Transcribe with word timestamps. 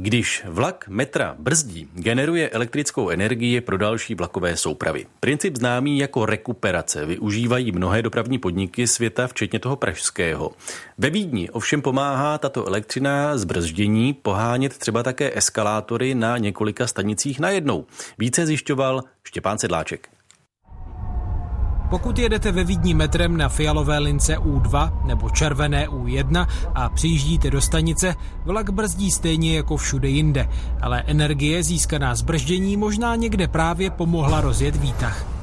Když 0.00 0.42
vlak 0.48 0.88
metra 0.88 1.36
brzdí, 1.38 1.88
generuje 1.94 2.48
elektrickou 2.48 3.08
energii 3.08 3.60
pro 3.60 3.78
další 3.78 4.14
vlakové 4.14 4.56
soupravy. 4.56 5.06
Princip 5.20 5.56
známý 5.56 5.98
jako 5.98 6.26
rekuperace 6.26 7.06
využívají 7.06 7.72
mnohé 7.72 8.02
dopravní 8.02 8.38
podniky 8.38 8.86
světa, 8.86 9.26
včetně 9.26 9.58
toho 9.58 9.76
pražského. 9.76 10.50
Ve 10.98 11.10
Vídni 11.10 11.50
ovšem 11.50 11.82
pomáhá 11.82 12.38
tato 12.38 12.66
elektřina 12.66 13.38
z 13.38 13.44
brzdění 13.44 14.14
pohánět 14.14 14.78
třeba 14.78 15.02
také 15.02 15.36
eskalátory 15.38 16.14
na 16.14 16.38
několika 16.38 16.86
stanicích 16.86 17.40
najednou. 17.40 17.86
Více 18.18 18.46
zjišťoval 18.46 19.02
Štěpán 19.24 19.58
Sedláček. 19.58 20.17
Pokud 21.90 22.18
jedete 22.18 22.52
ve 22.52 22.64
Vídni 22.64 22.94
metrem 22.94 23.36
na 23.36 23.48
fialové 23.48 23.98
lince 23.98 24.36
U2 24.36 24.92
nebo 25.04 25.30
červené 25.30 25.86
U1 25.86 26.46
a 26.74 26.88
přijíždíte 26.88 27.50
do 27.50 27.60
stanice, 27.60 28.14
vlak 28.44 28.70
brzdí 28.70 29.10
stejně 29.10 29.56
jako 29.56 29.76
všude 29.76 30.08
jinde, 30.08 30.48
ale 30.80 31.02
energie 31.06 31.62
získaná 31.62 32.14
z 32.14 32.22
brždění 32.22 32.76
možná 32.76 33.16
někde 33.16 33.48
právě 33.48 33.90
pomohla 33.90 34.40
rozjet 34.40 34.76
výtah. 34.76 35.37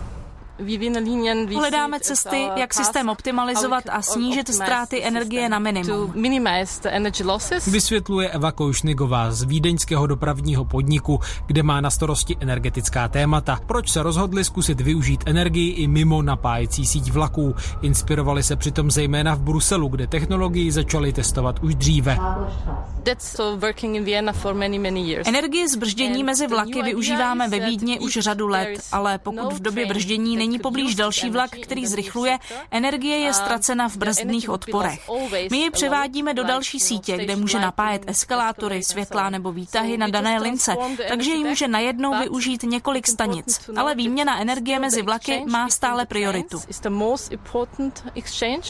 Hledáme 1.56 2.00
cesty, 2.00 2.48
jak 2.56 2.74
systém 2.74 3.10
optimalizovat 3.10 3.84
a 3.90 4.02
snížit 4.02 4.48
ztráty 4.54 5.04
energie 5.04 5.50
na 5.50 5.60
minimum. 5.60 6.14
Vysvětluje 7.68 8.30
Eva 8.30 8.52
Koušnigová 8.52 9.32
z 9.32 9.44
vídeňského 9.44 10.08
dopravního 10.08 10.66
podniku, 10.66 11.20
kde 11.46 11.64
má 11.64 11.82
na 11.82 11.90
starosti 11.90 12.38
energetická 12.40 13.08
témata. 13.08 13.60
Proč 13.66 13.92
se 13.92 14.04
rozhodli 14.04 14.44
zkusit 14.44 14.82
využít 14.82 15.24
energii 15.26 15.70
i 15.70 15.88
mimo 15.88 16.22
napájecí 16.22 16.86
síť 16.86 17.12
vlaků? 17.12 17.56
Inspirovali 17.82 18.44
se 18.44 18.56
přitom 18.56 18.92
zejména 18.92 19.36
v 19.36 19.42
Bruselu, 19.42 19.88
kde 19.88 20.08
technologii 20.08 20.72
začali 20.72 21.14
testovat 21.14 21.60
už 21.64 21.76
dříve. 21.76 22.18
Energie 25.26 25.70
z 25.70 25.76
brždění 25.76 26.24
mezi 26.24 26.48
vlaky 26.48 26.84
využíváme 26.84 27.50
ve 27.50 27.60
Vídni 27.60 28.00
už 28.00 28.18
řadu 28.22 28.48
let, 28.48 28.80
ale 28.92 29.18
pokud 29.18 29.54
v 29.54 29.62
době 29.62 29.86
brždění 29.86 30.38
není 30.48 30.60
poblíž 30.60 30.96
další 30.96 31.30
vlak, 31.30 31.52
který 31.52 31.88
zrychluje, 31.88 32.38
energie 32.72 33.18
je 33.18 33.34
ztracena 33.34 33.90
v 33.90 33.98
brzdných 33.98 34.50
odporech. 34.50 35.10
My 35.52 35.58
ji 35.58 35.70
převádíme 35.70 36.34
do 36.34 36.44
další 36.44 36.80
sítě, 36.80 37.18
kde 37.18 37.36
může 37.36 37.60
napájet 37.60 38.04
eskalátory, 38.08 38.84
světla 38.84 39.30
nebo 39.30 39.52
výtahy 39.52 39.98
na 39.98 40.08
dané 40.08 40.40
lince, 40.40 40.76
takže 41.10 41.32
ji 41.32 41.44
může 41.44 41.68
najednou 41.68 42.20
využít 42.20 42.64
několik 42.64 43.08
stanic. 43.08 43.70
Ale 43.78 43.96
výměna 43.96 44.40
energie 44.42 44.80
mezi 44.80 45.02
vlaky 45.02 45.44
má 45.52 45.70
stále 45.70 46.06
prioritu. 46.06 46.62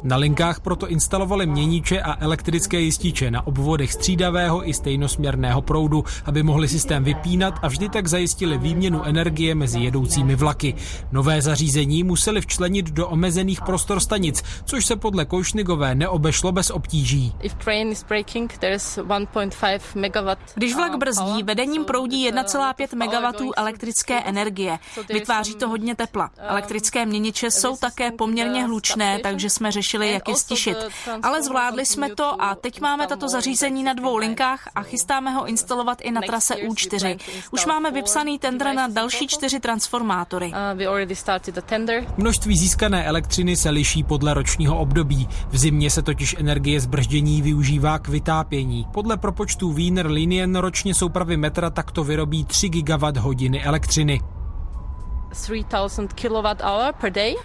Na 0.04 0.18
linkách 0.18 0.60
proto 0.60 0.88
instalovali 0.88 1.46
měníče 1.46 2.02
a 2.02 2.24
elektrické 2.24 2.80
jističe 2.80 3.32
na 3.32 3.48
obvodech 3.48 3.94
střídavého 3.94 4.70
i 4.70 4.74
stejnosměrného 4.74 5.62
proudu, 5.62 6.04
aby 6.26 6.44
mohli 6.44 6.68
systém 6.68 7.04
vypínat 7.04 7.54
a 7.62 7.68
vždy 7.68 7.90
tak 7.90 8.08
zajistili 8.08 8.58
výměnu 8.58 9.04
energie 9.04 9.56
mezi 9.56 9.80
jedoucími 9.80 10.36
vlaky. 10.36 10.76
Nové 11.12 11.42
zařízení 11.42 11.65
zařízení 11.66 12.04
museli 12.04 12.42
včlenit 12.42 12.86
do 12.86 13.08
omezených 13.08 13.62
prostor 13.62 14.00
stanic, 14.00 14.44
což 14.66 14.86
se 14.86 14.96
podle 14.96 15.26
Košnigové 15.26 15.96
neobešlo 15.96 16.52
bez 16.52 16.70
obtíží. 16.70 17.34
Když 20.56 20.76
vlak 20.76 20.98
brzdí, 20.98 21.44
vedením 21.44 21.86
proudí 21.86 22.32
1,5 22.32 22.96
MW 22.96 23.52
elektrické 23.58 24.20
energie. 24.20 24.80
Vytváří 25.10 25.56
to 25.56 25.70
hodně 25.70 25.96
tepla. 25.96 26.30
Elektrické 26.38 27.06
měniče 27.06 27.52
jsou 27.52 27.78
také 27.78 28.12
poměrně 28.12 28.66
hlučné, 28.66 29.20
takže 29.20 29.50
jsme 29.50 29.72
řešili, 29.72 30.12
jak 30.12 30.28
je 30.28 30.36
stišit. 30.36 30.78
Ale 31.24 31.44
zvládli 31.44 31.86
jsme 31.86 32.16
to 32.16 32.42
a 32.42 32.56
teď 32.56 32.82
máme 32.82 33.08
tato 33.08 33.30
zařízení 33.30 33.84
na 33.84 33.94
dvou 33.94 34.18
linkách 34.18 34.70
a 34.76 34.84
chystáme 34.84 35.32
ho 35.32 35.46
instalovat 35.46 36.02
i 36.02 36.12
na 36.12 36.22
trase 36.22 36.56
U4. 36.56 37.20
Už 37.52 37.66
máme 37.66 37.92
vypsaný 37.92 38.40
tender 38.40 38.74
na 38.76 38.88
další 38.88 39.28
čtyři 39.28 39.60
transformátory. 39.60 40.54
Množství 42.18 42.58
získané 42.58 43.06
elektřiny 43.06 43.56
se 43.56 43.70
liší 43.70 44.04
podle 44.04 44.34
ročního 44.34 44.80
období. 44.80 45.28
V 45.50 45.58
zimě 45.58 45.90
se 45.90 46.02
totiž 46.02 46.36
energie 46.40 46.80
z 46.80 46.86
brždění 46.86 47.42
využívá 47.42 48.00
k 48.00 48.08
vytápění. 48.08 48.86
Podle 48.94 49.18
propočtů 49.18 49.74
Wiener 49.74 50.08
Linien 50.08 50.56
ročně 50.56 50.94
soupravy 50.94 51.38
metra 51.38 51.70
takto 51.70 52.04
vyrobí 52.04 52.46
3 52.46 52.70
gigawatt 52.70 53.18
hodiny 53.18 53.64
elektřiny. 53.64 54.35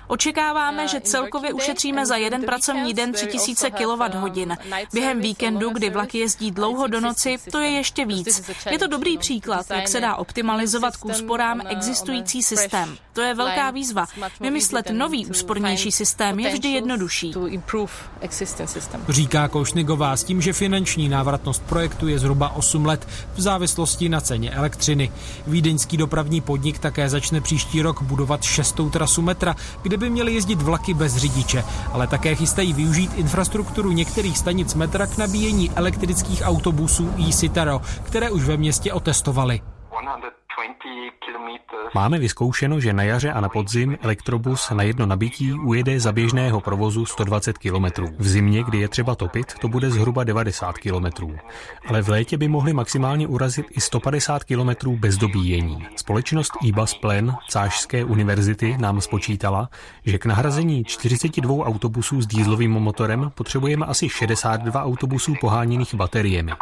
Očekáváme, 0.07 0.89
že 0.89 1.01
celkově 1.01 1.53
ušetříme 1.53 2.07
za 2.07 2.17
jeden 2.17 2.43
pracovní 2.43 2.95
den 2.95 3.13
3000 3.13 3.71
kWh. 3.71 4.57
Během 4.93 5.21
víkendu, 5.21 5.71
kdy 5.71 5.91
vlaky 5.91 6.19
jezdí 6.19 6.51
dlouho 6.51 6.87
do 6.87 7.01
noci, 7.01 7.37
to 7.53 7.59
je 7.59 7.71
ještě 7.71 8.07
víc. 8.07 8.51
Je 8.71 8.79
to 8.79 8.87
dobrý 8.87 9.19
příklad, 9.19 9.67
jak 9.71 9.89
se 9.89 10.01
dá 10.01 10.17
optimalizovat 10.17 10.97
k 10.97 11.05
úsporám 11.05 11.61
existující 11.69 12.43
systém. 12.43 12.97
To 13.13 13.21
je 13.21 13.35
velká 13.35 13.71
výzva. 13.71 14.07
Vymyslet 14.41 14.91
nový 14.91 15.27
úspornější 15.27 15.93
systém 15.93 16.41
je 16.41 16.53
vždy 16.53 16.69
jednodušší. 16.69 17.35
Říká 19.09 19.49
Košnigová 19.49 20.17
s 20.17 20.25
tím, 20.25 20.43
že 20.43 20.53
finanční 20.53 21.09
návratnost 21.09 21.63
projektu 21.63 22.09
je 22.09 22.19
zhruba 22.19 22.49
8 22.49 22.87
let 22.87 23.09
v 23.35 23.41
závislosti 23.41 24.09
na 24.09 24.21
ceně 24.21 24.51
elektřiny. 24.51 25.13
Vídeňský 25.47 25.97
dopravní 25.97 26.41
podnik 26.41 26.79
také 26.79 27.09
začne 27.09 27.41
příští 27.41 27.80
rok 27.83 28.03
budovat 28.03 28.43
šestou 28.43 28.91
trasu 28.91 29.23
metra, 29.23 29.55
kde 29.83 29.97
by 29.97 30.11
měly 30.11 30.35
jezdit 30.35 30.63
vlaky 30.63 30.95
bez 30.95 31.17
řidiče, 31.17 31.65
ale 31.93 32.07
také 32.07 32.35
chystají 32.35 32.73
využít 32.73 33.11
infrastrukturu 33.15 33.93
některých 33.93 34.39
stanic 34.39 34.75
metra 34.75 35.07
k 35.07 35.19
nabíjení 35.19 35.71
elektrických 35.71 36.43
autobusů 36.45 37.11
e-Citaro, 37.19 37.81
které 38.03 38.31
už 38.31 38.45
ve 38.45 38.57
městě 38.57 38.93
otestovali. 38.93 39.61
Máme 41.95 42.19
vyzkoušeno, 42.19 42.81
že 42.81 42.93
na 42.93 43.03
jaře 43.03 43.33
a 43.33 43.41
na 43.41 43.49
podzim 43.49 43.99
elektrobus 44.03 44.71
na 44.71 44.83
jedno 44.83 45.07
nabití 45.07 45.53
ujede 45.53 46.01
za 46.01 46.13
běžného 46.13 46.61
provozu 46.61 47.07
120 47.07 47.59
km. 47.59 47.85
V 48.19 48.29
zimě, 48.29 48.63
kdy 48.63 48.79
je 48.79 48.89
třeba 48.89 49.15
topit, 49.15 49.55
to 49.61 49.69
bude 49.69 49.91
zhruba 49.91 50.25
90 50.25 50.79
km. 50.79 51.07
Ale 51.87 52.03
v 52.03 52.09
létě 52.09 52.39
by 52.39 52.49
mohli 52.49 52.73
maximálně 52.73 53.27
urazit 53.27 53.67
i 53.71 53.81
150 53.81 54.45
km 54.45 54.91
bez 54.91 55.17
dobíjení. 55.17 55.87
Společnost 55.97 56.53
IBAS 56.63 56.95
Plen 56.95 57.37
Cášské 57.49 58.05
univerzity 58.05 58.77
nám 58.79 59.01
spočítala, 59.01 59.71
že 60.05 60.19
k 60.19 60.27
nahrazení 60.27 60.85
42 60.85 61.65
autobusů 61.65 62.23
s 62.23 62.27
dýzlovým 62.27 62.71
motorem 62.71 63.31
potřebujeme 63.35 63.87
asi 63.87 64.09
62 64.09 64.85
autobusů 64.85 65.35
poháněných 65.41 65.95
bateriemi. 65.95 66.53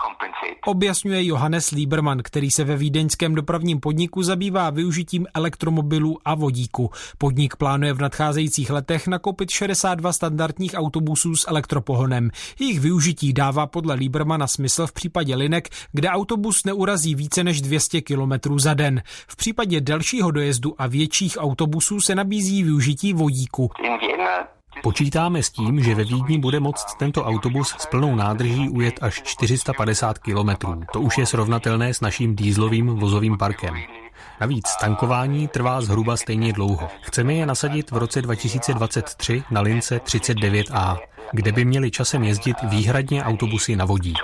Objasňuje 0.66 1.24
Johannes 1.24 1.70
Lieberman, 1.70 2.19
který 2.22 2.50
se 2.50 2.64
ve 2.64 2.76
vídeňském 2.76 3.34
dopravním 3.34 3.80
podniku 3.80 4.22
zabývá 4.22 4.70
využitím 4.70 5.26
elektromobilů 5.34 6.19
a 6.24 6.34
vodíku. 6.34 6.91
Podnik 7.19 7.56
plánuje 7.56 7.92
v 7.92 8.00
nadcházejících 8.00 8.70
letech 8.70 9.06
nakoupit 9.06 9.50
62 9.50 10.12
standardních 10.12 10.74
autobusů 10.74 11.36
s 11.36 11.48
elektropohonem. 11.48 12.30
Jejich 12.60 12.80
využití 12.80 13.32
dává 13.32 13.66
podle 13.66 13.94
Liebermana 13.94 14.46
smysl 14.46 14.86
v 14.86 14.92
případě 14.92 15.34
linek, 15.36 15.69
kde 15.92 16.08
autobus 16.08 16.64
neurazí 16.64 17.14
více 17.14 17.44
než 17.44 17.60
200 17.60 18.00
km 18.00 18.58
za 18.58 18.75
den. 18.75 19.02
V 19.28 19.36
případě 19.36 19.80
delšího 19.80 20.30
dojezdu 20.30 20.75
a 20.78 20.86
větších 20.86 21.36
autobusů 21.40 22.00
se 22.00 22.14
nabízí 22.14 22.62
využití 22.62 23.12
vodíku. 23.12 23.70
Počítáme 24.83 25.43
s 25.43 25.50
tím, 25.50 25.83
že 25.83 25.94
ve 25.94 26.05
Vídni 26.05 26.39
bude 26.39 26.61
moct 26.61 26.94
tento 26.99 27.25
autobus 27.25 27.75
s 27.78 27.87
plnou 27.87 28.15
nádrží 28.15 28.69
ujet 28.69 28.99
až 29.00 29.22
450 29.22 30.19
kilometrů. 30.19 30.83
To 30.93 31.00
už 31.00 31.19
je 31.19 31.27
srovnatelné 31.27 31.94
s 31.94 32.00
naším 32.00 32.37
dýzlovým 32.37 32.87
vozovým 32.87 33.38
parkem. 33.38 33.75
Navíc 34.41 34.77
tankování 34.81 35.49
trvá 35.49 35.81
zhruba 35.81 36.17
stejně 36.17 36.53
dlouho. 36.53 36.88
Chceme 37.03 37.34
je 37.34 37.47
nasadit 37.47 37.91
v 37.91 37.97
roce 37.97 38.22
2023 38.22 39.43
na 39.50 39.61
lince 39.61 39.99
39A, 39.99 40.99
kde 41.33 41.53
by 41.53 41.65
měli 41.65 41.91
časem 41.91 42.25
jezdit 42.25 42.56
výhradně 42.62 43.25
autobusy 43.25 43.77
na 43.77 43.84
vodík. 43.84 44.19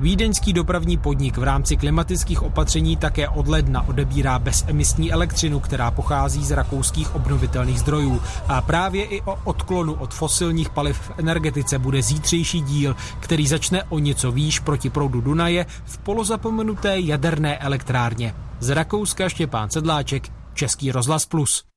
Vídeňský 0.00 0.52
dopravní 0.52 0.98
podnik 0.98 1.36
v 1.38 1.42
rámci 1.42 1.76
klimatických 1.76 2.42
opatření 2.42 2.96
také 2.96 3.28
od 3.28 3.48
ledna 3.48 3.88
odebírá 3.88 4.38
bezemisní 4.38 5.12
elektřinu, 5.12 5.60
která 5.60 5.90
pochází 5.90 6.44
z 6.44 6.50
rakouských 6.50 7.14
obnovitelných 7.14 7.80
zdrojů. 7.80 8.22
A 8.48 8.60
právě 8.60 9.04
i 9.04 9.22
o 9.22 9.38
odklonu 9.44 9.94
od 9.94 10.14
fosilních 10.14 10.70
paliv 10.70 10.98
v 10.98 11.12
energetice 11.18 11.78
bude 11.78 12.02
zítřejší 12.02 12.60
díl, 12.60 12.96
který 13.20 13.46
začne 13.46 13.84
o 13.84 13.98
něco 13.98 14.32
výš 14.32 14.58
proti 14.58 14.90
proudu 14.90 15.20
Dunaje 15.20 15.66
v 15.84 15.98
polozapomenuté 15.98 17.00
jaderné 17.00 17.58
elektrárně. 17.58 18.34
Z 18.60 18.68
Rakouska 18.70 19.28
Štěpán 19.28 19.70
Sedláček, 19.70 20.28
Český 20.54 20.92
rozhlas 20.92 21.26
Plus. 21.26 21.71